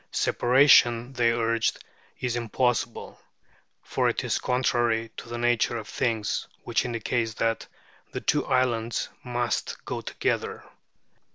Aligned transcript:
Separation, 0.11 1.13
they 1.13 1.31
urged, 1.31 1.77
is 2.19 2.35
impossible, 2.35 3.19
for 3.83 4.09
it 4.09 4.23
is 4.23 4.39
contrary 4.39 5.11
to 5.17 5.29
the 5.29 5.37
nature 5.37 5.77
of 5.77 5.87
things, 5.87 6.47
which 6.63 6.85
indicates 6.85 7.35
that 7.35 7.67
the 8.11 8.21
two 8.21 8.43
islands 8.47 9.09
must 9.23 9.85
go 9.85 10.01
together. 10.01 10.63